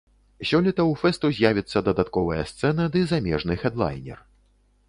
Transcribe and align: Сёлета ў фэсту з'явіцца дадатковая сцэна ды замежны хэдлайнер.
Сёлета 0.51 0.81
ў 0.85 0.93
фэсту 1.01 1.29
з'явіцца 1.39 1.83
дадатковая 1.89 2.41
сцэна 2.53 2.89
ды 2.97 3.07
замежны 3.13 3.59
хэдлайнер. 3.67 4.19